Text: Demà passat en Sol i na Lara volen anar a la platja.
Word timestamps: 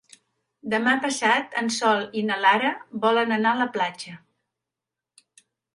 Demà 0.73 0.93
passat 1.03 1.53
en 1.61 1.69
Sol 1.77 2.01
i 2.21 2.25
na 2.31 2.39
Lara 2.47 2.73
volen 3.07 3.39
anar 3.39 3.55
a 3.57 3.61
la 3.65 3.71
platja. 3.79 4.21